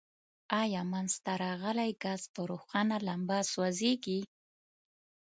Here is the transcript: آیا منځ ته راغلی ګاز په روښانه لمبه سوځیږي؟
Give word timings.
آیا 0.61 0.81
منځ 0.91 1.11
ته 1.23 1.31
راغلی 1.43 1.91
ګاز 2.03 2.21
په 2.33 2.41
روښانه 2.49 2.97
لمبه 3.07 3.39
سوځیږي؟ 3.51 4.19